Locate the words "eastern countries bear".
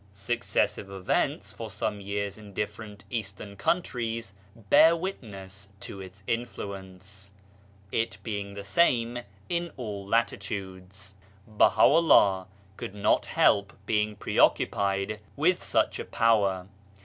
3.11-4.95